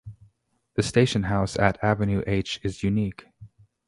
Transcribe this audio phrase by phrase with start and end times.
[0.73, 3.27] The station house at Avenue H is unique.